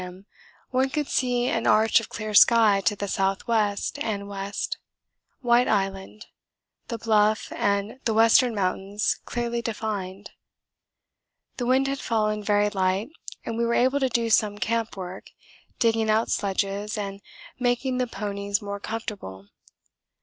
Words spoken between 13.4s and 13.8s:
and we were